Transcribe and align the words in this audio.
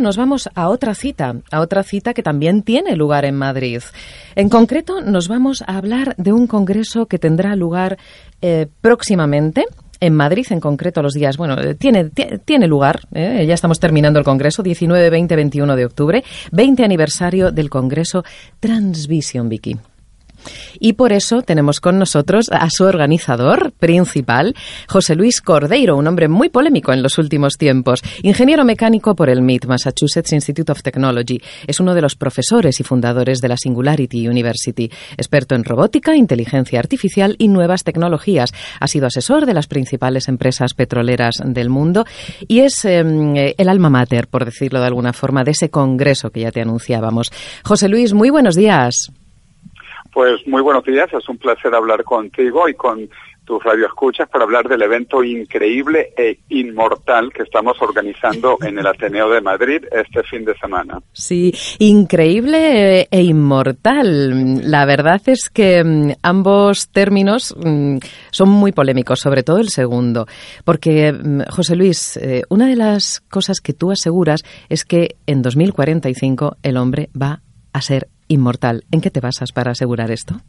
nos 0.00 0.16
vamos 0.16 0.48
a 0.54 0.68
otra 0.68 0.94
cita, 0.94 1.36
a 1.50 1.60
otra 1.60 1.82
cita 1.82 2.14
que 2.14 2.22
también 2.22 2.62
tiene 2.62 2.96
lugar 2.96 3.24
en 3.24 3.36
Madrid. 3.36 3.82
En 4.34 4.48
concreto, 4.48 5.00
nos 5.00 5.28
vamos 5.28 5.62
a 5.66 5.76
hablar 5.76 6.14
de 6.16 6.32
un 6.32 6.46
congreso 6.46 7.06
que 7.06 7.18
tendrá 7.18 7.56
lugar 7.56 7.98
eh, 8.42 8.66
próximamente 8.80 9.64
en 10.00 10.14
Madrid, 10.14 10.46
en 10.50 10.60
concreto, 10.60 11.02
los 11.02 11.14
días, 11.14 11.36
bueno, 11.36 11.58
eh, 11.58 11.74
tiene, 11.74 12.10
tiene 12.44 12.66
lugar, 12.66 13.00
eh, 13.14 13.44
ya 13.46 13.54
estamos 13.54 13.80
terminando 13.80 14.18
el 14.18 14.24
Congreso, 14.24 14.62
19, 14.62 15.08
20, 15.10 15.36
21 15.36 15.76
de 15.76 15.86
octubre, 15.86 16.24
20 16.52 16.84
aniversario 16.84 17.50
del 17.50 17.70
Congreso 17.70 18.22
Transvision 18.60 19.48
Vicky. 19.48 19.76
Y 20.78 20.94
por 20.94 21.12
eso 21.12 21.42
tenemos 21.42 21.80
con 21.80 21.98
nosotros 21.98 22.48
a 22.50 22.68
su 22.70 22.84
organizador 22.84 23.72
principal, 23.72 24.54
José 24.88 25.14
Luis 25.14 25.40
Cordeiro, 25.40 25.96
un 25.96 26.06
hombre 26.06 26.28
muy 26.28 26.48
polémico 26.48 26.92
en 26.92 27.02
los 27.02 27.18
últimos 27.18 27.54
tiempos, 27.54 28.02
ingeniero 28.22 28.64
mecánico 28.64 29.14
por 29.14 29.30
el 29.30 29.42
MIT, 29.42 29.66
Massachusetts 29.66 30.32
Institute 30.32 30.70
of 30.70 30.82
Technology. 30.82 31.40
Es 31.66 31.80
uno 31.80 31.94
de 31.94 32.02
los 32.02 32.16
profesores 32.16 32.80
y 32.80 32.84
fundadores 32.84 33.40
de 33.40 33.48
la 33.48 33.56
Singularity 33.56 34.28
University, 34.28 34.90
experto 35.16 35.54
en 35.54 35.64
robótica, 35.64 36.16
inteligencia 36.16 36.78
artificial 36.78 37.36
y 37.38 37.48
nuevas 37.48 37.84
tecnologías. 37.84 38.52
Ha 38.80 38.86
sido 38.88 39.06
asesor 39.06 39.46
de 39.46 39.54
las 39.54 39.66
principales 39.66 40.28
empresas 40.28 40.74
petroleras 40.74 41.36
del 41.44 41.70
mundo 41.70 42.04
y 42.46 42.60
es 42.60 42.84
em, 42.84 43.34
el 43.36 43.68
alma 43.68 43.90
mater, 43.90 44.28
por 44.28 44.44
decirlo 44.44 44.80
de 44.80 44.86
alguna 44.86 45.12
forma, 45.12 45.44
de 45.44 45.52
ese 45.52 45.70
congreso 45.70 46.30
que 46.30 46.40
ya 46.40 46.50
te 46.50 46.60
anunciábamos. 46.60 47.30
José 47.64 47.88
Luis, 47.88 48.12
muy 48.12 48.30
buenos 48.30 48.54
días. 48.54 49.10
Pues 50.16 50.46
muy 50.46 50.62
buenos 50.62 50.82
días, 50.82 51.12
es 51.12 51.28
un 51.28 51.36
placer 51.36 51.74
hablar 51.74 52.02
contigo 52.02 52.70
y 52.70 52.72
con 52.72 53.06
tus 53.44 53.62
radioescuchas 53.62 54.26
para 54.30 54.44
hablar 54.44 54.66
del 54.66 54.80
evento 54.80 55.22
increíble 55.22 56.14
e 56.16 56.38
inmortal 56.48 57.30
que 57.34 57.42
estamos 57.42 57.76
organizando 57.82 58.56
en 58.62 58.78
el 58.78 58.86
Ateneo 58.86 59.28
de 59.28 59.42
Madrid 59.42 59.84
este 59.92 60.22
fin 60.22 60.46
de 60.46 60.56
semana. 60.56 61.00
Sí, 61.12 61.52
increíble 61.80 63.06
e 63.10 63.22
inmortal. 63.24 64.70
La 64.70 64.86
verdad 64.86 65.20
es 65.26 65.50
que 65.52 65.84
mm, 65.84 66.12
ambos 66.22 66.88
términos 66.88 67.54
mm, 67.54 67.98
son 68.30 68.48
muy 68.48 68.72
polémicos, 68.72 69.20
sobre 69.20 69.42
todo 69.42 69.58
el 69.58 69.68
segundo, 69.68 70.24
porque, 70.64 71.12
mm, 71.12 71.42
José 71.50 71.76
Luis, 71.76 72.16
eh, 72.16 72.42
una 72.48 72.68
de 72.68 72.76
las 72.76 73.20
cosas 73.28 73.60
que 73.60 73.74
tú 73.74 73.90
aseguras 73.90 74.44
es 74.70 74.86
que 74.86 75.16
en 75.26 75.42
2045 75.42 76.56
el 76.62 76.78
hombre 76.78 77.10
va 77.14 77.42
a 77.74 77.82
ser 77.82 78.08
inmortal. 78.28 78.84
¿En 78.90 79.00
qué 79.00 79.10
te 79.10 79.20
basas 79.20 79.52
para 79.52 79.72
asegurar 79.72 80.10
esto? 80.10 80.40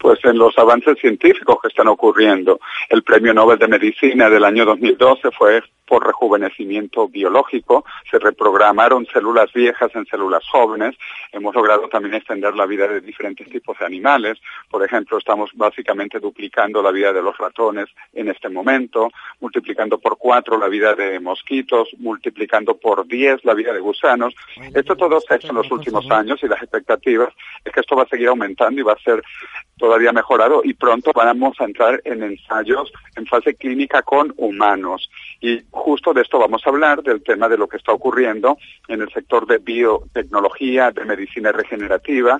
Pues 0.00 0.18
en 0.24 0.38
los 0.38 0.56
avances 0.58 0.98
científicos 0.98 1.58
que 1.60 1.68
están 1.68 1.88
ocurriendo. 1.88 2.58
El 2.88 3.02
Premio 3.02 3.34
Nobel 3.34 3.58
de 3.58 3.68
Medicina 3.68 4.30
del 4.30 4.44
año 4.44 4.64
2012 4.64 5.30
fue 5.30 5.62
por 5.90 6.06
rejuvenecimiento 6.06 7.08
biológico, 7.08 7.84
se 8.08 8.20
reprogramaron 8.20 9.06
células 9.12 9.52
viejas 9.52 9.90
en 9.96 10.06
células 10.06 10.44
jóvenes, 10.48 10.94
hemos 11.32 11.52
logrado 11.52 11.88
también 11.88 12.14
extender 12.14 12.54
la 12.54 12.64
vida 12.64 12.86
de 12.86 13.00
diferentes 13.00 13.48
tipos 13.48 13.76
de 13.76 13.86
animales, 13.86 14.38
por 14.70 14.84
ejemplo, 14.84 15.18
estamos 15.18 15.50
básicamente 15.54 16.20
duplicando 16.20 16.80
la 16.80 16.92
vida 16.92 17.12
de 17.12 17.20
los 17.20 17.36
ratones 17.36 17.88
en 18.12 18.28
este 18.28 18.48
momento, 18.48 19.10
multiplicando 19.40 19.98
por 19.98 20.16
cuatro 20.16 20.56
la 20.56 20.68
vida 20.68 20.94
de 20.94 21.18
mosquitos, 21.18 21.88
multiplicando 21.98 22.76
por 22.76 23.04
diez 23.08 23.44
la 23.44 23.54
vida 23.54 23.72
de 23.72 23.80
gusanos. 23.80 24.32
Esto 24.72 24.94
todo 24.94 25.20
se 25.20 25.34
ha 25.34 25.36
hecho 25.38 25.48
en 25.48 25.56
los 25.56 25.72
últimos 25.72 26.08
años 26.08 26.38
y 26.44 26.46
las 26.46 26.62
expectativas 26.62 27.34
es 27.64 27.72
que 27.72 27.80
esto 27.80 27.96
va 27.96 28.04
a 28.04 28.08
seguir 28.08 28.28
aumentando 28.28 28.80
y 28.80 28.84
va 28.84 28.92
a 28.92 29.02
ser 29.02 29.24
todavía 29.90 30.12
mejorado 30.12 30.60
y 30.62 30.74
pronto 30.74 31.10
vamos 31.12 31.60
a 31.60 31.64
entrar 31.64 32.00
en 32.04 32.22
ensayos 32.22 32.92
en 33.16 33.26
fase 33.26 33.56
clínica 33.56 34.02
con 34.02 34.32
humanos. 34.36 35.10
Y 35.40 35.62
justo 35.72 36.14
de 36.14 36.22
esto 36.22 36.38
vamos 36.38 36.62
a 36.64 36.70
hablar, 36.70 37.02
del 37.02 37.24
tema 37.24 37.48
de 37.48 37.58
lo 37.58 37.66
que 37.66 37.78
está 37.78 37.90
ocurriendo 37.92 38.56
en 38.86 39.02
el 39.02 39.12
sector 39.12 39.48
de 39.48 39.58
biotecnología, 39.58 40.92
de 40.92 41.04
medicina 41.04 41.50
regenerativa 41.50 42.38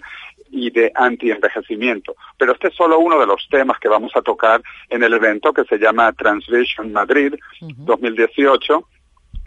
y 0.48 0.70
de 0.70 0.92
anti-envejecimiento. 0.94 2.14
Pero 2.38 2.52
este 2.52 2.68
es 2.68 2.74
solo 2.76 3.00
uno 3.00 3.18
de 3.18 3.26
los 3.26 3.48
temas 3.50 3.80
que 3.80 3.88
vamos 3.88 4.12
a 4.14 4.22
tocar 4.22 4.62
en 4.88 5.02
el 5.02 5.12
evento 5.12 5.52
que 5.52 5.64
se 5.64 5.78
llama 5.78 6.12
Transvision 6.12 6.92
Madrid 6.92 7.34
2018 7.60 8.84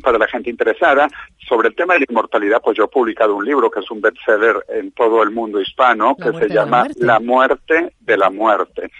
para 0.03 0.19
la 0.19 0.27
gente 0.27 0.51
interesada. 0.51 1.07
Sobre 1.47 1.69
el 1.69 1.75
tema 1.75 1.95
de 1.95 2.01
la 2.01 2.05
inmortalidad, 2.07 2.61
pues 2.61 2.77
yo 2.77 2.83
he 2.83 2.87
publicado 2.87 3.35
un 3.35 3.45
libro 3.45 3.71
que 3.71 3.79
es 3.79 3.89
un 3.89 4.01
bestseller 4.01 4.63
en 4.69 4.91
todo 4.91 5.23
el 5.23 5.31
mundo 5.31 5.59
hispano, 5.59 6.15
que 6.15 6.31
se 6.33 6.49
llama 6.49 6.87
La 6.97 7.19
muerte 7.19 7.93
de 7.99 8.17
la 8.17 8.29
muerte. 8.29 8.91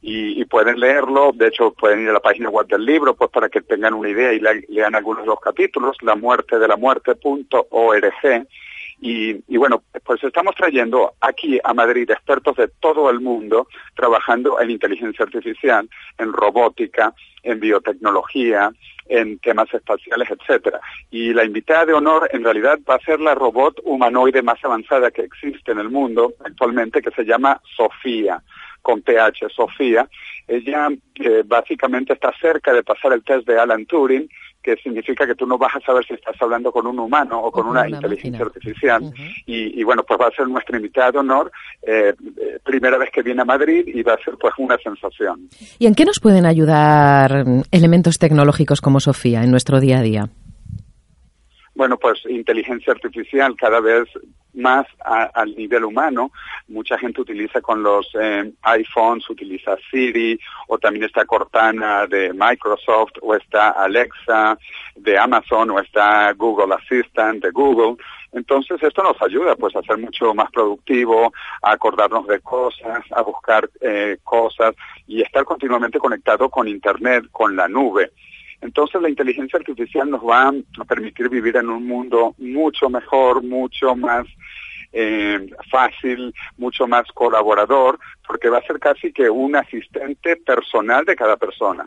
y, 0.00 0.44
pueden 0.46 0.78
leerlo, 0.78 1.32
de 1.34 1.48
hecho 1.48 1.72
pueden 1.72 2.02
ir 2.02 2.10
a 2.10 2.12
la 2.12 2.20
página 2.20 2.48
web 2.48 2.66
del 2.68 2.84
libro, 2.84 3.14
pues 3.14 3.30
para 3.30 3.48
que 3.48 3.60
tengan 3.60 3.94
una 3.94 4.08
idea 4.08 4.32
y 4.32 4.40
lean 4.68 4.94
algunos 4.94 5.22
de 5.22 5.28
los 5.28 5.40
capítulos, 5.40 5.96
la 6.02 6.14
muerte 6.14 6.58
de 6.58 6.68
la 6.68 6.76
muerte.org. 6.76 8.46
Y, 9.00 9.56
bueno, 9.56 9.82
pues 10.04 10.22
estamos 10.24 10.54
trayendo 10.54 11.14
aquí 11.20 11.58
a 11.62 11.74
Madrid 11.74 12.10
expertos 12.10 12.56
de 12.56 12.68
todo 12.80 13.10
el 13.10 13.20
mundo 13.20 13.68
trabajando 13.94 14.60
en 14.60 14.70
inteligencia 14.70 15.24
artificial, 15.24 15.88
en 16.18 16.32
robótica, 16.32 17.14
en 17.42 17.60
biotecnología, 17.60 18.70
en 19.06 19.38
temas 19.40 19.72
espaciales, 19.74 20.28
etcétera. 20.30 20.80
Y 21.10 21.34
la 21.34 21.44
invitada 21.44 21.86
de 21.86 21.92
honor 21.92 22.28
en 22.32 22.44
realidad 22.44 22.78
va 22.88 22.94
a 22.94 23.04
ser 23.04 23.20
la 23.20 23.34
robot 23.34 23.80
humanoide 23.84 24.42
más 24.42 24.64
avanzada 24.64 25.10
que 25.10 25.22
existe 25.22 25.72
en 25.72 25.78
el 25.80 25.90
mundo 25.90 26.32
actualmente, 26.44 27.02
que 27.02 27.10
se 27.10 27.24
llama 27.24 27.60
Sofía 27.76 28.42
con 28.84 29.00
PH, 29.00 29.48
Sofía. 29.48 30.06
Ella 30.46 30.88
eh, 31.14 31.42
básicamente 31.44 32.12
está 32.12 32.30
cerca 32.38 32.72
de 32.72 32.82
pasar 32.82 33.14
el 33.14 33.24
test 33.24 33.48
de 33.48 33.58
Alan 33.58 33.86
Turing 33.86 34.28
que 34.62 34.76
significa 34.76 35.26
que 35.26 35.34
tú 35.34 35.46
no 35.46 35.58
vas 35.58 35.76
a 35.76 35.80
saber 35.80 36.04
si 36.06 36.14
estás 36.14 36.36
hablando 36.40 36.72
con 36.72 36.86
un 36.86 36.98
humano 36.98 37.38
o 37.38 37.52
con, 37.52 37.66
una, 37.66 37.86
inteligencia 37.86 38.46
artificial. 38.46 39.12
y, 39.44 39.84
bueno, 39.84 40.02
pues 40.04 40.18
va 40.18 40.28
a 40.28 40.30
ser 40.30 40.48
nuestra 40.48 40.78
invitada 40.78 41.12
de 41.12 41.18
honor, 41.18 41.52
eh, 41.82 42.14
eh, 42.40 42.58
primera 42.64 42.96
vez 42.96 43.10
que 43.12 43.22
viene 43.22 43.42
a 43.42 43.44
Madrid 43.44 43.86
y 43.86 44.02
va 44.02 44.14
a 44.14 44.24
ser 44.24 44.36
pues 44.40 44.54
una 44.56 44.78
sensación. 44.78 45.50
¿Y 45.78 45.86
en 45.86 45.94
qué 45.94 46.06
nos 46.06 46.18
pueden 46.18 46.46
ayudar 46.46 47.44
elementos 47.70 48.18
tecnológicos 48.18 48.80
como 48.80 49.00
Sofía 49.00 49.42
en 49.42 49.50
nuestro 49.50 49.80
día 49.80 49.98
a 49.98 50.02
día? 50.02 50.30
Bueno, 51.84 51.98
pues 51.98 52.24
inteligencia 52.30 52.94
artificial 52.94 53.54
cada 53.58 53.78
vez 53.78 54.08
más 54.54 54.86
al 55.04 55.54
nivel 55.54 55.84
humano. 55.84 56.32
Mucha 56.68 56.96
gente 56.96 57.20
utiliza 57.20 57.60
con 57.60 57.82
los 57.82 58.08
eh, 58.18 58.54
iPhones, 58.62 59.28
utiliza 59.28 59.76
Siri, 59.90 60.40
o 60.68 60.78
también 60.78 61.04
está 61.04 61.26
Cortana 61.26 62.06
de 62.06 62.32
Microsoft, 62.32 63.18
o 63.20 63.34
está 63.34 63.68
Alexa 63.72 64.56
de 64.96 65.18
Amazon, 65.18 65.72
o 65.72 65.78
está 65.78 66.32
Google 66.32 66.74
Assistant 66.74 67.44
de 67.44 67.50
Google. 67.50 68.02
Entonces 68.32 68.82
esto 68.82 69.02
nos 69.02 69.20
ayuda 69.20 69.54
pues 69.54 69.76
a 69.76 69.82
ser 69.82 69.98
mucho 69.98 70.32
más 70.32 70.50
productivo, 70.52 71.34
a 71.60 71.72
acordarnos 71.72 72.26
de 72.28 72.40
cosas, 72.40 73.04
a 73.10 73.20
buscar 73.20 73.68
eh, 73.82 74.16
cosas 74.24 74.74
y 75.06 75.20
estar 75.20 75.44
continuamente 75.44 75.98
conectado 75.98 76.48
con 76.48 76.66
Internet, 76.66 77.26
con 77.30 77.54
la 77.54 77.68
nube. 77.68 78.10
Entonces 78.64 79.00
la 79.02 79.10
inteligencia 79.10 79.58
artificial 79.58 80.10
nos 80.10 80.22
va 80.22 80.48
a 80.48 80.84
permitir 80.84 81.28
vivir 81.28 81.56
en 81.56 81.68
un 81.68 81.86
mundo 81.86 82.34
mucho 82.38 82.88
mejor, 82.88 83.42
mucho 83.44 83.94
más 83.94 84.26
eh, 84.90 85.38
fácil, 85.70 86.34
mucho 86.56 86.86
más 86.86 87.04
colaborador, 87.12 87.98
porque 88.26 88.48
va 88.48 88.58
a 88.58 88.66
ser 88.66 88.78
casi 88.80 89.12
que 89.12 89.28
un 89.28 89.54
asistente 89.54 90.36
personal 90.36 91.04
de 91.04 91.14
cada 91.14 91.36
persona. 91.36 91.86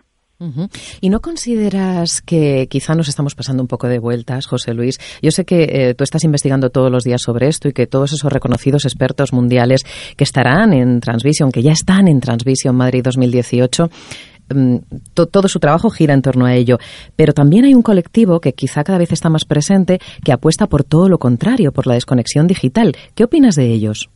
¿Y 1.01 1.09
no 1.09 1.19
consideras 1.19 2.21
que 2.21 2.67
quizá 2.69 2.93
nos 2.93 3.07
estamos 3.07 3.33
pasando 3.33 3.63
un 3.63 3.67
poco 3.67 3.87
de 3.87 3.97
vueltas, 3.97 4.45
José 4.45 4.75
Luis? 4.75 4.99
Yo 5.19 5.31
sé 5.31 5.45
que 5.45 5.63
eh, 5.63 5.93
tú 5.95 6.03
estás 6.03 6.23
investigando 6.25 6.69
todos 6.69 6.91
los 6.91 7.03
días 7.03 7.23
sobre 7.23 7.47
esto 7.47 7.69
y 7.69 7.73
que 7.73 7.87
todos 7.87 8.13
esos 8.13 8.31
reconocidos 8.31 8.85
expertos 8.85 9.33
mundiales 9.33 9.81
que 10.15 10.23
estarán 10.23 10.73
en 10.73 10.99
Transvision, 10.99 11.51
que 11.51 11.63
ya 11.63 11.71
están 11.71 12.07
en 12.07 12.19
Transvision 12.19 12.75
Madrid 12.75 13.01
2018, 13.03 13.89
Mm, 13.89 14.36
todo 15.13 15.47
su 15.47 15.59
trabajo 15.59 15.89
gira 15.89 16.13
en 16.13 16.21
torno 16.21 16.45
a 16.45 16.55
ello. 16.55 16.77
Pero 17.15 17.33
también 17.33 17.65
hay 17.65 17.73
un 17.73 17.81
colectivo 17.81 18.39
que 18.39 18.53
quizá 18.53 18.83
cada 18.83 18.97
vez 18.97 19.11
está 19.11 19.29
más 19.29 19.45
presente 19.45 19.99
que 20.23 20.31
apuesta 20.31 20.67
por 20.67 20.83
todo 20.83 21.09
lo 21.09 21.19
contrario, 21.19 21.71
por 21.71 21.87
la 21.87 21.95
desconexión 21.95 22.47
digital. 22.47 22.95
¿Qué 23.15 23.23
opinas 23.23 23.55
de 23.55 23.71
ellos? 23.71 24.09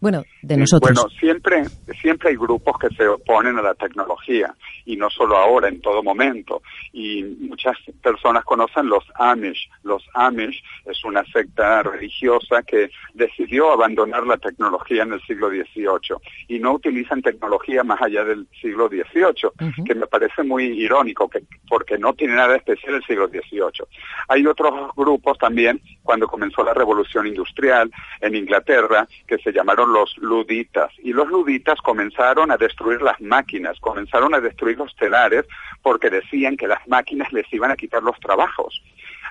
Bueno, 0.00 0.22
de 0.42 0.56
nosotros. 0.58 0.92
Bueno, 0.92 1.08
siempre, 1.18 1.64
siempre 2.00 2.30
hay 2.30 2.36
grupos 2.36 2.78
que 2.78 2.88
se 2.94 3.08
oponen 3.08 3.58
a 3.58 3.62
la 3.62 3.74
tecnología 3.74 4.54
y 4.84 4.96
no 4.96 5.08
solo 5.08 5.36
ahora, 5.36 5.68
en 5.68 5.80
todo 5.80 6.02
momento. 6.02 6.62
Y 6.92 7.24
muchas 7.24 7.76
personas 8.02 8.44
conocen 8.44 8.88
los 8.88 9.04
Amish. 9.14 9.68
Los 9.82 10.04
Amish 10.12 10.62
es 10.84 11.02
una 11.04 11.24
secta 11.32 11.82
religiosa 11.82 12.62
que 12.62 12.90
decidió 13.14 13.72
abandonar 13.72 14.26
la 14.26 14.36
tecnología 14.36 15.04
en 15.04 15.14
el 15.14 15.22
siglo 15.22 15.48
XVIII 15.48 16.16
y 16.48 16.58
no 16.58 16.74
utilizan 16.74 17.22
tecnología 17.22 17.82
más 17.82 18.02
allá 18.02 18.24
del 18.24 18.46
siglo 18.60 18.88
XVIII, 18.88 19.84
que 19.84 19.94
me 19.94 20.06
parece 20.06 20.42
muy 20.42 20.64
irónico 20.64 21.28
que, 21.28 21.44
porque 21.68 21.96
no 21.96 22.12
tiene 22.12 22.34
nada 22.34 22.56
especial 22.56 22.96
el 22.96 23.04
siglo 23.04 23.28
XVIII. 23.28 23.86
Hay 24.28 24.46
otros 24.46 24.94
grupos 24.94 25.38
también, 25.38 25.80
cuando 26.02 26.28
comenzó 26.28 26.62
la 26.62 26.74
revolución 26.74 27.26
industrial 27.26 27.90
en 28.20 28.34
Inglaterra, 28.34 29.08
que 29.26 29.38
se 29.38 29.52
llamaron 29.52 29.93
los 29.94 30.18
luditas. 30.18 30.90
Y 31.02 31.12
los 31.12 31.28
luditas 31.28 31.80
comenzaron 31.80 32.50
a 32.50 32.56
destruir 32.56 33.00
las 33.00 33.20
máquinas, 33.20 33.78
comenzaron 33.80 34.34
a 34.34 34.40
destruir 34.40 34.76
los 34.76 34.94
telares 34.96 35.46
porque 35.82 36.10
decían 36.10 36.56
que 36.56 36.66
las 36.66 36.86
máquinas 36.88 37.32
les 37.32 37.50
iban 37.52 37.70
a 37.70 37.76
quitar 37.76 38.02
los 38.02 38.18
trabajos. 38.20 38.82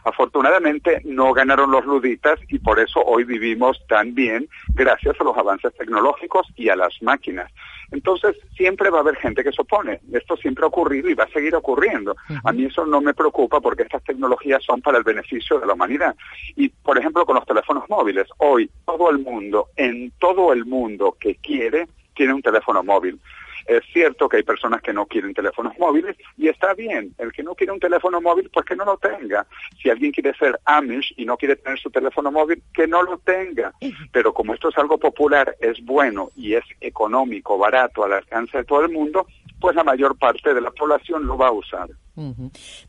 Afortunadamente 0.05 1.01
no 1.05 1.33
ganaron 1.33 1.71
los 1.71 1.85
luditas 1.85 2.39
y 2.49 2.59
por 2.59 2.79
eso 2.79 3.01
hoy 3.03 3.23
vivimos 3.23 3.81
tan 3.87 4.13
bien 4.13 4.47
gracias 4.73 5.15
a 5.19 5.23
los 5.23 5.37
avances 5.37 5.73
tecnológicos 5.75 6.47
y 6.55 6.69
a 6.69 6.75
las 6.75 7.01
máquinas. 7.01 7.51
Entonces 7.91 8.35
siempre 8.57 8.89
va 8.89 8.97
a 8.97 9.01
haber 9.01 9.15
gente 9.15 9.43
que 9.43 9.51
se 9.51 9.61
opone. 9.61 9.99
Esto 10.11 10.35
siempre 10.35 10.65
ha 10.65 10.67
ocurrido 10.67 11.09
y 11.09 11.13
va 11.13 11.25
a 11.25 11.29
seguir 11.29 11.55
ocurriendo. 11.55 12.15
A 12.43 12.51
mí 12.51 12.65
eso 12.65 12.85
no 12.85 13.01
me 13.01 13.13
preocupa 13.13 13.61
porque 13.61 13.83
estas 13.83 14.03
tecnologías 14.03 14.63
son 14.63 14.81
para 14.81 14.97
el 14.97 15.03
beneficio 15.03 15.59
de 15.59 15.67
la 15.67 15.73
humanidad. 15.73 16.15
Y 16.55 16.69
por 16.69 16.97
ejemplo 16.97 17.25
con 17.25 17.35
los 17.35 17.45
teléfonos 17.45 17.87
móviles, 17.89 18.27
hoy 18.37 18.69
todo 18.85 19.09
el 19.09 19.19
mundo, 19.19 19.67
en 19.75 20.11
todo 20.19 20.51
el 20.53 20.65
mundo 20.65 21.15
que 21.19 21.35
quiere, 21.35 21.87
tiene 22.15 22.33
un 22.33 22.41
teléfono 22.41 22.83
móvil. 22.83 23.19
Es 23.65 23.83
cierto 23.93 24.27
que 24.27 24.37
hay 24.37 24.43
personas 24.43 24.81
que 24.81 24.93
no 24.93 25.05
quieren 25.05 25.33
teléfonos 25.33 25.77
móviles 25.77 26.15
y 26.37 26.47
está 26.47 26.73
bien. 26.73 27.13
El 27.17 27.31
que 27.31 27.43
no 27.43 27.55
quiere 27.55 27.73
un 27.73 27.79
teléfono 27.79 28.21
móvil, 28.21 28.49
pues 28.53 28.65
que 28.65 28.75
no 28.75 28.85
lo 28.85 28.97
tenga. 28.97 29.45
Si 29.81 29.89
alguien 29.89 30.11
quiere 30.11 30.33
ser 30.35 30.59
Amish 30.65 31.13
y 31.17 31.25
no 31.25 31.37
quiere 31.37 31.55
tener 31.55 31.79
su 31.79 31.89
teléfono 31.89 32.31
móvil, 32.31 32.61
que 32.73 32.87
no 32.87 33.03
lo 33.03 33.17
tenga. 33.19 33.73
Pero 34.11 34.33
como 34.33 34.53
esto 34.53 34.69
es 34.69 34.77
algo 34.77 34.97
popular, 34.97 35.55
es 35.59 35.83
bueno 35.83 36.29
y 36.35 36.55
es 36.55 36.63
económico, 36.81 37.57
barato, 37.57 38.03
al 38.03 38.13
alcance 38.13 38.57
de 38.57 38.63
todo 38.63 38.83
el 38.83 38.91
mundo, 38.91 39.27
pues 39.63 39.77
la 39.77 39.83
mayor 39.85 40.17
parte 40.17 40.53
de 40.53 40.59
la 40.59 40.71
población 40.71 41.25
lo 41.25 41.37
va 41.37 41.47
a 41.47 41.53
usar. 41.53 41.87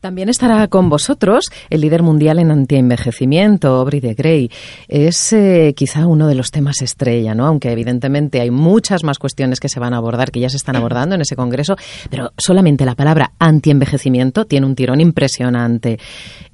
También 0.01 0.27
estará 0.27 0.67
con 0.67 0.89
vosotros 0.89 1.45
el 1.69 1.79
líder 1.79 2.03
mundial 2.03 2.37
en 2.37 2.51
antienvejecimiento, 2.51 3.69
Aubrey 3.69 4.01
de 4.01 4.13
Grey. 4.13 4.49
Es 4.89 5.31
eh, 5.31 5.73
quizá 5.73 6.05
uno 6.05 6.27
de 6.27 6.35
los 6.35 6.51
temas 6.51 6.81
estrella, 6.81 7.33
¿no? 7.33 7.45
Aunque 7.45 7.71
evidentemente 7.71 8.41
hay 8.41 8.51
muchas 8.51 9.05
más 9.05 9.19
cuestiones 9.19 9.61
que 9.61 9.69
se 9.69 9.79
van 9.79 9.93
a 9.93 9.97
abordar, 9.99 10.31
que 10.31 10.41
ya 10.41 10.49
se 10.49 10.57
están 10.57 10.75
abordando 10.75 11.15
en 11.15 11.21
ese 11.21 11.37
congreso, 11.37 11.77
pero 12.09 12.31
solamente 12.37 12.83
la 12.83 12.95
palabra 12.95 13.31
antienvejecimiento 13.39 14.43
tiene 14.43 14.65
un 14.65 14.75
tirón 14.75 14.99
impresionante. 14.99 15.97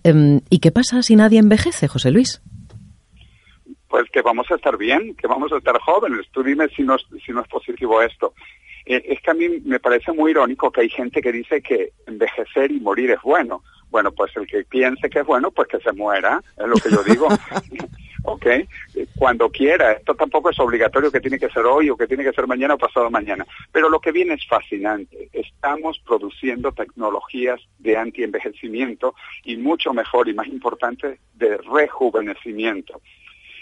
Em, 0.03 0.41
¿Y 0.51 0.59
qué 0.59 0.71
pasa 0.71 1.01
si 1.01 1.15
nadie 1.15 1.39
envejece, 1.39 1.87
José 1.87 2.11
Luis? 2.11 2.43
Pues 3.87 4.07
que 4.11 4.21
vamos 4.21 4.45
a 4.51 4.55
estar 4.55 4.77
bien, 4.77 5.15
que 5.15 5.27
vamos 5.27 5.51
a 5.51 5.57
estar 5.57 5.79
jóvenes. 5.79 6.27
Tú 6.31 6.43
dime 6.43 6.67
si 6.75 6.83
no, 6.83 6.95
si 7.25 7.31
no 7.31 7.41
es 7.41 7.47
positivo 7.47 8.03
esto. 8.03 8.35
Eh, 8.85 9.03
es 9.05 9.21
que 9.21 9.31
a 9.31 9.35
mí 9.35 9.47
me 9.63 9.79
parece 9.79 10.11
muy 10.11 10.31
irónico 10.31 10.71
que 10.71 10.81
hay 10.81 10.89
gente 10.89 11.21
que 11.21 11.31
dice 11.31 11.61
que 11.61 11.93
envejecer 12.07 12.71
y 12.71 12.79
morir 12.79 13.11
es 13.11 13.21
bueno. 13.21 13.63
Bueno, 13.89 14.11
pues 14.11 14.31
el 14.37 14.47
que 14.47 14.63
piense 14.63 15.09
que 15.09 15.19
es 15.19 15.25
bueno, 15.25 15.51
pues 15.51 15.67
que 15.67 15.79
se 15.79 15.91
muera, 15.91 16.41
es 16.57 16.67
lo 16.67 16.75
que 16.75 16.89
yo 16.89 17.03
digo. 17.03 17.27
¿ok? 18.23 18.45
Cuando 19.15 19.49
quiera. 19.49 19.93
Esto 19.93 20.15
tampoco 20.15 20.49
es 20.49 20.59
obligatorio 20.59 21.11
que 21.11 21.19
tiene 21.19 21.39
que 21.39 21.49
ser 21.49 21.65
hoy 21.65 21.89
o 21.89 21.97
que 21.97 22.07
tiene 22.07 22.23
que 22.23 22.33
ser 22.33 22.47
mañana 22.47 22.75
o 22.75 22.77
pasado 22.77 23.09
mañana. 23.09 23.45
Pero 23.71 23.89
lo 23.89 23.99
que 23.99 24.11
viene 24.11 24.35
es 24.35 24.45
fascinante. 24.47 25.29
Estamos 25.33 25.99
produciendo 26.05 26.71
tecnologías 26.71 27.59
de 27.79 27.97
antienvejecimiento 27.97 29.15
y 29.43 29.57
mucho 29.57 29.93
mejor 29.93 30.29
y 30.29 30.33
más 30.33 30.47
importante 30.47 31.19
de 31.33 31.57
rejuvenecimiento. 31.57 33.01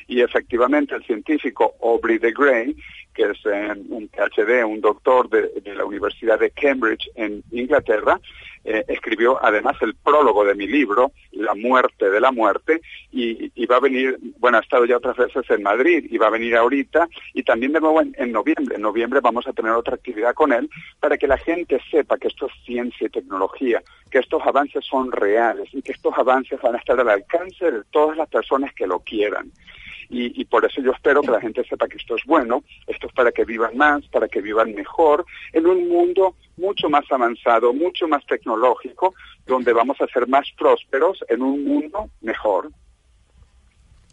Y 0.10 0.22
efectivamente 0.22 0.96
el 0.96 1.04
científico 1.04 1.76
Aubrey 1.84 2.18
de 2.18 2.32
Grey, 2.32 2.76
que 3.14 3.26
es 3.26 3.38
eh, 3.46 3.76
un 3.90 4.08
PhD, 4.10 4.66
un 4.66 4.82
doctor 4.82 5.30
de, 5.30 5.52
la 5.76 5.86
Universidad 5.86 6.40
de 6.40 6.50
Cambridge 6.50 7.08
en 7.14 7.44
Inglaterra, 7.52 8.20
eh, 8.66 8.84
escribió 8.88 9.38
además 9.44 9.78
el 9.82 9.94
prólogo 9.94 10.44
de 10.44 10.56
mi 10.56 10.66
libro, 10.66 11.12
La 11.32 11.54
muerte 11.54 12.10
de 12.10 12.20
la 12.20 12.32
muerte, 12.32 12.82
y, 13.12 13.66
va 13.68 13.76
a 13.76 13.82
venir, 13.82 14.18
bueno, 14.40 14.58
ha 14.58 14.62
estado 14.62 14.86
ya 14.86 14.98
otras 14.98 15.16
veces 15.16 15.44
en 15.52 15.62
Madrid 15.62 16.08
y 16.10 16.18
va 16.18 16.26
a 16.26 16.32
venir 16.32 16.56
ahorita, 16.56 17.08
y 17.36 17.44
también 17.44 17.74
de 17.74 17.80
nuevo 17.80 18.02
en, 18.02 18.16
en 18.18 18.32
noviembre. 18.32 18.78
En 18.78 18.82
noviembre 18.82 19.20
vamos 19.20 19.46
a 19.46 19.54
tener 19.54 19.74
otra 19.74 19.94
actividad 19.94 20.34
con 20.34 20.52
él 20.52 20.68
para 21.00 21.20
que 21.20 21.28
la 21.28 21.38
gente 21.38 21.80
sepa 21.92 22.18
que 22.18 22.30
esto 22.30 22.48
es 22.48 22.54
ciencia 22.66 23.06
y 23.06 23.12
tecnología, 23.12 23.84
que 24.10 24.18
estos 24.18 24.42
avances 24.44 24.84
son 24.86 25.12
reales 25.12 25.70
y 25.72 25.84
que 25.84 25.92
estos 25.92 26.18
avances 26.18 26.60
van 26.64 26.74
a 26.74 26.80
estar 26.80 27.00
al 27.00 27.10
alcance 27.10 27.70
de 27.70 27.84
todas 27.92 28.18
las 28.18 28.28
personas 28.28 28.74
que 28.74 28.88
lo 28.88 29.02
quieran. 29.02 29.52
Y, 30.12 30.44
por 30.46 30.66
eso 30.66 30.82
yo 30.82 30.92
espero 30.92 31.22
que 31.22 31.30
la 31.30 31.40
gente 31.40 31.64
sepa 31.66 31.88
que 31.88 31.98
esto 31.98 32.16
es 32.16 32.24
bueno, 32.26 32.64
esto 32.88 33.06
es 33.06 33.14
para 33.14 33.32
que 33.32 33.46
vivan 33.46 33.78
más, 33.78 34.08
para 34.08 34.28
que 34.28 34.42
vivan 34.42 34.74
mejor, 34.74 35.24
en 35.54 35.68
un 35.68 35.88
mundo 35.88 36.36
mucho 36.58 36.90
más 36.90 37.06
avanzado, 37.12 37.74
mucho 37.74 38.08
más 38.08 38.26
tecnológico, 38.26 39.14
donde 39.46 39.72
vamos 39.72 40.02
a 40.02 40.08
ser 40.08 40.28
más 40.28 40.48
prósperos 40.58 41.24
en 41.30 41.44
un 41.44 41.64
mundo 41.64 42.10
mejor. 42.22 42.72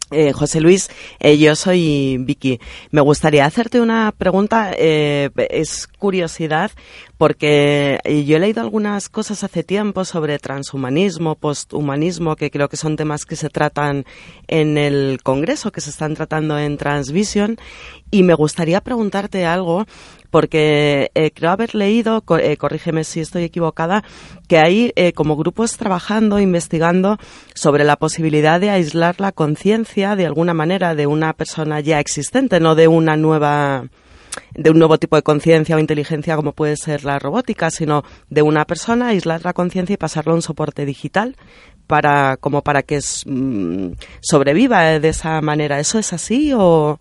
Eh, 0.09 0.31
José 0.31 0.61
Luis, 0.61 0.89
eh, 1.19 1.37
yo 1.37 1.53
soy 1.57 2.17
Vicky. 2.19 2.61
Me 2.91 3.01
gustaría 3.01 3.45
hacerte 3.45 3.81
una 3.81 4.13
pregunta, 4.17 4.71
eh, 4.77 5.29
es 5.49 5.85
curiosidad, 5.85 6.71
porque 7.17 7.99
yo 8.05 8.37
he 8.37 8.39
leído 8.39 8.61
algunas 8.61 9.09
cosas 9.09 9.43
hace 9.43 9.63
tiempo 9.63 10.05
sobre 10.05 10.39
transhumanismo, 10.39 11.35
posthumanismo, 11.35 12.37
que 12.37 12.51
creo 12.51 12.69
que 12.69 12.77
son 12.77 12.95
temas 12.95 13.25
que 13.25 13.35
se 13.35 13.49
tratan 13.49 14.05
en 14.47 14.77
el 14.77 15.19
Congreso, 15.23 15.73
que 15.73 15.81
se 15.81 15.89
están 15.89 16.13
tratando 16.15 16.57
en 16.57 16.77
Transvision, 16.77 17.57
y 18.09 18.23
me 18.23 18.33
gustaría 18.33 18.79
preguntarte 18.79 19.45
algo 19.45 19.85
porque 20.29 21.11
eh, 21.15 21.31
creo 21.31 21.51
haber 21.51 21.75
leído, 21.75 22.23
eh, 22.39 22.57
corrígeme 22.57 23.03
si 23.03 23.19
estoy 23.19 23.43
equivocada, 23.43 24.03
que 24.47 24.57
hay 24.59 24.91
eh, 24.95 25.13
como 25.13 25.35
grupos 25.35 25.77
trabajando, 25.77 26.39
investigando 26.39 27.17
sobre 27.53 27.83
la 27.83 27.95
posibilidad 27.95 28.59
de 28.59 28.69
aislar 28.69 29.19
la 29.19 29.31
conciencia 29.31 30.15
de 30.15 30.25
alguna 30.25 30.53
manera 30.53 30.95
de 30.95 31.07
una 31.07 31.33
persona 31.33 31.79
ya 31.79 31.99
existente, 31.99 32.59
no 32.59 32.75
de 32.75 32.87
una 32.87 33.17
nueva 33.17 33.85
de 34.53 34.69
un 34.69 34.77
nuevo 34.77 34.99
tipo 34.99 35.15
de 35.15 35.23
conciencia 35.23 35.75
o 35.75 35.79
inteligencia 35.79 36.35
como 36.35 36.53
puede 36.53 36.77
ser 36.77 37.03
la 37.03 37.17
robótica, 37.17 37.71
sino 37.71 38.03
de 38.29 38.43
una 38.43 38.65
persona, 38.65 39.07
aislar 39.07 39.43
la 39.43 39.53
conciencia 39.53 39.95
y 39.95 39.97
pasarlo 39.97 40.33
a 40.33 40.35
un 40.35 40.43
soporte 40.43 40.85
digital 40.85 41.35
para 41.87 42.37
como 42.37 42.61
para 42.61 42.83
que 42.83 42.99
mm, 43.25 43.93
sobreviva 44.19 44.99
de 44.99 45.09
esa 45.09 45.41
manera. 45.41 45.79
¿Eso 45.79 45.97
es 45.97 46.13
así 46.13 46.51
o, 46.53 46.99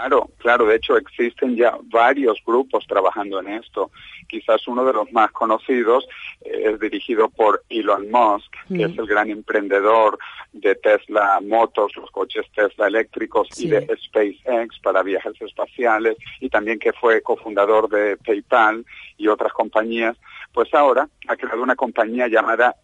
Claro, 0.00 0.30
claro, 0.38 0.64
de 0.64 0.76
hecho 0.76 0.96
existen 0.96 1.56
ya 1.56 1.76
varios 1.82 2.38
grupos 2.46 2.86
trabajando 2.86 3.38
en 3.38 3.48
esto. 3.48 3.90
Quizás 4.26 4.66
uno 4.66 4.82
de 4.82 4.94
los 4.94 5.12
más 5.12 5.30
conocidos 5.30 6.08
eh, 6.40 6.70
es 6.72 6.80
dirigido 6.80 7.28
por 7.28 7.62
Elon 7.68 8.10
Musk, 8.10 8.50
que 8.68 8.84
es 8.84 8.96
el 8.96 9.06
gran 9.06 9.28
emprendedor 9.28 10.18
de 10.54 10.74
Tesla 10.76 11.38
Motors, 11.42 11.94
los 11.96 12.10
coches 12.12 12.46
Tesla 12.54 12.86
eléctricos 12.86 13.48
y 13.60 13.68
de 13.68 13.86
SpaceX 14.04 14.78
para 14.82 15.02
viajes 15.02 15.34
espaciales 15.42 16.16
y 16.40 16.48
también 16.48 16.78
que 16.78 16.94
fue 16.94 17.20
cofundador 17.20 17.90
de 17.90 18.16
PayPal 18.16 18.86
y 19.18 19.28
otras 19.28 19.52
compañías. 19.52 20.16
Pues 20.54 20.72
ahora 20.72 21.10
ha 21.28 21.36
creado 21.36 21.62
una 21.62 21.76
compañía 21.76 22.26
llamada 22.26 22.74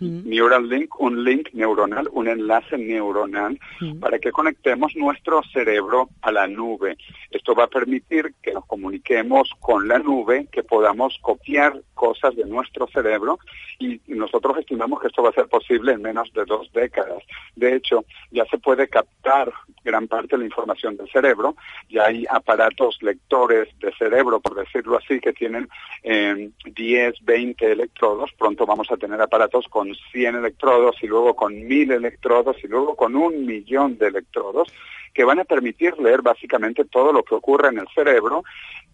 Neuralink 0.00 0.64
Neuralink, 0.64 1.00
un 1.00 1.24
link 1.24 1.48
neuronal, 1.52 2.08
un 2.12 2.28
enlace 2.28 2.76
neuronal 2.76 3.58
para 4.00 4.18
que 4.18 4.32
conectemos 4.32 4.94
nuestro 4.96 5.42
cerebro 5.52 6.08
a 6.22 6.32
la 6.32 6.46
nube. 6.46 6.96
Esto 7.30 7.54
va 7.54 7.64
a 7.64 7.68
permitir 7.68 8.34
que 8.42 8.52
nos 8.52 8.66
comuniquemos 8.66 9.50
con 9.60 9.88
la 9.88 9.98
nube, 9.98 10.48
que 10.50 10.62
podamos 10.62 11.18
copiar 11.20 11.80
cosas 11.94 12.34
de 12.36 12.44
nuestro 12.44 12.86
cerebro 12.88 13.38
y 13.78 14.00
nosotros 14.06 14.58
estimamos 14.58 15.00
que 15.00 15.08
esto 15.08 15.22
va 15.22 15.30
a 15.30 15.32
ser 15.32 15.48
posible 15.48 15.92
en 15.92 16.02
menos 16.02 16.32
de 16.32 16.44
dos 16.44 16.70
décadas. 16.72 17.22
De 17.56 17.74
hecho, 17.74 18.04
ya 18.30 18.44
se 18.46 18.58
puede 18.58 18.88
captar 18.88 19.52
gran 19.84 20.08
parte 20.08 20.36
de 20.36 20.38
la 20.38 20.44
información 20.44 20.96
del 20.96 21.08
cerebro, 21.10 21.56
ya 21.88 22.06
hay 22.06 22.24
aparatos 22.30 22.98
lectores 23.02 23.68
de 23.78 23.92
cerebro, 23.92 24.40
por 24.40 24.54
decirlo 24.54 24.96
así, 24.96 25.20
que 25.20 25.32
tienen 25.32 25.68
10, 26.02 27.14
20 27.22 27.72
electrodos, 27.72 28.30
pronto 28.38 28.64
vamos 28.66 28.90
a 28.90 28.96
tener 28.96 29.20
aparatos 29.20 29.66
con 29.68 29.83
100 30.12 30.36
electrodos 30.36 30.96
y 31.02 31.06
luego 31.06 31.34
con 31.34 31.66
1000 31.66 31.92
electrodos 31.92 32.56
y 32.62 32.68
luego 32.68 32.96
con 32.96 33.16
un 33.16 33.44
millón 33.44 33.98
de 33.98 34.08
electrodos 34.08 34.68
que 35.12 35.24
van 35.24 35.38
a 35.38 35.44
permitir 35.44 35.98
leer 35.98 36.22
básicamente 36.22 36.84
todo 36.84 37.12
lo 37.12 37.22
que 37.22 37.34
ocurre 37.34 37.68
en 37.68 37.78
el 37.78 37.88
cerebro 37.94 38.44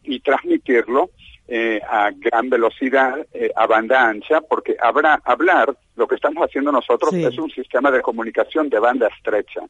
y 0.02 0.20
transmitirlo 0.20 1.11
eh, 1.49 1.80
a 1.88 2.11
gran 2.12 2.49
velocidad, 2.49 3.26
eh, 3.32 3.50
a 3.56 3.66
banda 3.66 4.09
ancha, 4.09 4.40
porque 4.40 4.76
habrá, 4.80 5.20
hablar, 5.25 5.76
lo 5.97 6.06
que 6.06 6.14
estamos 6.14 6.44
haciendo 6.44 6.70
nosotros 6.70 7.12
es 7.14 7.37
un 7.38 7.50
sistema 7.50 7.90
de 7.90 8.02
comunicación 8.02 8.68
de 8.68 8.78
banda 8.78 9.09
estrecha. 9.09 9.62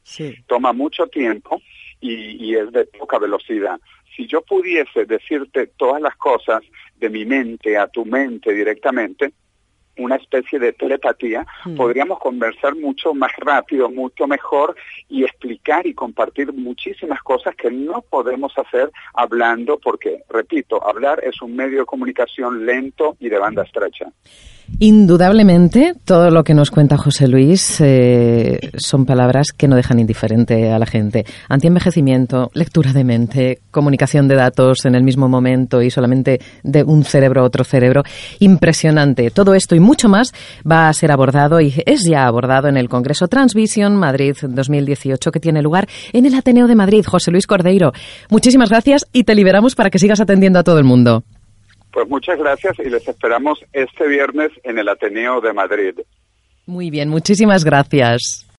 Toma 0.46 0.72
mucho 0.74 1.06
tiempo 1.06 1.62
y, 2.00 2.50
y 2.50 2.54
es 2.54 2.70
de 2.72 2.84
poca 2.84 3.18
velocidad. 3.18 3.80
Si 4.14 4.26
yo 4.26 4.42
pudiese 4.42 5.06
decirte 5.06 5.68
todas 5.78 6.02
las 6.02 6.16
cosas 6.16 6.62
de 6.96 7.08
mi 7.08 7.24
mente 7.24 7.78
a 7.78 7.88
tu 7.88 8.04
mente 8.04 8.52
directamente, 8.52 9.32
una 10.02 10.16
especie 10.16 10.59
de 10.59 10.73
telepatía, 10.73 11.47
hmm. 11.64 11.76
podríamos 11.76 12.19
conversar 12.19 12.76
mucho 12.76 13.14
más 13.14 13.33
rápido, 13.38 13.90
mucho 13.90 14.26
mejor 14.26 14.75
y 15.09 15.25
explicar 15.25 15.87
y 15.87 15.95
compartir 15.95 16.52
muchísimas 16.52 17.23
cosas 17.23 17.54
que 17.57 17.71
no 17.71 18.02
podemos 18.02 18.52
hacer 18.57 18.90
hablando 19.14 19.78
porque, 19.78 20.23
repito, 20.28 20.87
hablar 20.87 21.23
es 21.25 21.40
un 21.42 21.54
medio 21.57 21.80
de 21.80 21.87
comunicación 21.87 22.66
lento 22.66 23.16
y 23.21 23.28
de 23.28 23.38
banda 23.38 23.62
estrecha. 23.62 24.07
Indudablemente, 24.78 25.95
todo 26.04 26.30
lo 26.30 26.45
que 26.45 26.54
nos 26.54 26.71
cuenta 26.71 26.97
José 26.97 27.28
Luis 27.28 27.80
eh, 27.80 28.59
son 28.78 29.04
palabras 29.04 29.49
que 29.52 29.69
no 29.69 29.76
dejan 29.76 29.99
indiferente 29.99 30.71
a 30.71 30.78
la 30.78 30.87
gente. 30.87 31.26
Antienvejecimiento, 31.49 32.50
lectura 32.54 32.92
de 32.92 33.04
mente, 33.04 33.59
comunicación 33.71 34.28
de 34.28 34.37
datos 34.37 34.87
en 34.87 34.95
el 34.95 35.02
mismo 35.02 35.28
momento 35.28 35.83
y 35.83 35.90
solamente 35.90 36.40
de 36.62 36.83
un 36.85 37.04
cerebro 37.04 37.42
a 37.42 37.45
otro 37.45 37.64
cerebro. 37.64 38.04
Impresionante. 38.38 39.30
Todo 39.30 39.54
esto 39.54 39.75
y 39.75 39.80
mucho 39.90 40.09
más 40.09 40.32
va 40.70 40.88
a 40.88 40.92
ser 40.92 41.11
abordado 41.11 41.61
y 41.61 41.75
es 41.85 42.04
ya 42.09 42.28
abordado 42.28 42.68
en 42.68 42.76
el 42.76 42.88
Congreso 42.88 43.26
Transvision 43.26 43.97
Madrid 43.97 44.37
2018 44.40 45.32
que 45.32 45.40
tiene 45.40 45.62
lugar 45.62 45.88
en 46.12 46.26
el 46.26 46.35
Ateneo 46.35 46.68
de 46.68 46.76
Madrid. 46.76 47.04
José 47.04 47.32
Luis 47.32 47.49
Cordeiro, 47.49 47.90
muchísimas 48.28 48.70
gracias 48.70 49.04
y 49.12 49.25
te 49.25 49.35
liberamos 49.35 49.75
para 49.75 49.90
que 49.90 49.99
sigas 49.99 50.20
atendiendo 50.20 50.61
a 50.61 50.62
todo 50.62 50.78
el 50.78 50.85
mundo. 50.85 51.25
Pues 51.92 52.09
muchas 52.09 52.38
gracias 52.38 52.78
y 52.78 52.88
les 52.88 53.09
esperamos 53.09 53.59
este 53.73 54.06
viernes 54.06 54.52
en 54.62 54.78
el 54.78 54.88
Ateneo 54.88 55.40
de 55.40 55.52
Madrid. 55.52 55.94
Muy 56.66 56.90
bien, 56.90 57.09
muchísimas 57.09 57.64
gracias. 57.64 58.47